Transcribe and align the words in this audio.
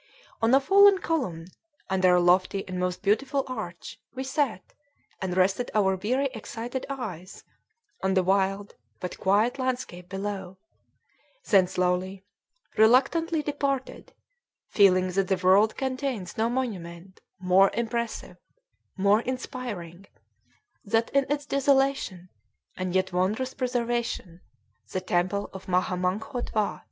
On 0.41 0.51
a 0.55 0.59
fallen 0.59 0.97
column, 0.97 1.45
under 1.87 2.15
a 2.15 2.19
lofty 2.19 2.67
and 2.67 2.79
most 2.79 3.03
beautiful 3.03 3.43
arch, 3.47 3.99
we 4.15 4.23
sat, 4.23 4.73
and 5.21 5.37
rested 5.37 5.69
our 5.75 5.95
weary, 5.95 6.25
excited 6.33 6.87
eyes 6.89 7.43
on 8.01 8.15
the 8.15 8.23
wild 8.23 8.73
but 8.99 9.19
quiet 9.19 9.59
landscape 9.59 10.09
below; 10.09 10.57
then 11.51 11.67
slowly, 11.67 12.25
reluctantly 12.77 13.43
departed, 13.43 14.15
feeling 14.71 15.11
that 15.11 15.27
the 15.27 15.37
world 15.37 15.77
contains 15.77 16.35
no 16.35 16.49
monument 16.49 17.21
more 17.39 17.69
impressive, 17.75 18.37
more 18.97 19.21
inspiring, 19.21 20.07
than, 20.83 21.03
in 21.13 21.27
its 21.31 21.45
desolation, 21.45 22.27
and 22.75 22.95
yet 22.95 23.13
wondrous 23.13 23.53
preservation, 23.53 24.41
the 24.93 24.99
temple 24.99 25.51
of 25.53 25.67
Maha 25.67 25.93
Naghkon 25.93 26.51
Watt. 26.55 26.79